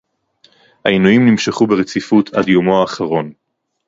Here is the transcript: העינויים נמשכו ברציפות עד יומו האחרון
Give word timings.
העינויים 0.85 1.25
נמשכו 1.27 1.67
ברציפות 1.67 2.33
עד 2.33 2.47
יומו 2.47 2.81
האחרון 2.81 3.33